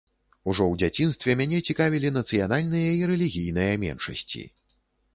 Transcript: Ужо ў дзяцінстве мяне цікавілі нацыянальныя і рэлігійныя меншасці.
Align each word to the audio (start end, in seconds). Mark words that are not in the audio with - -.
Ужо 0.53 0.63
ў 0.67 0.73
дзяцінстве 0.83 1.35
мяне 1.43 1.59
цікавілі 1.67 2.13
нацыянальныя 2.17 2.91
і 3.03 3.07
рэлігійныя 3.15 3.81
меншасці. 3.89 4.47